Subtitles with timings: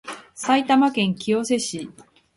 [0.33, 1.91] 埼玉県清瀬市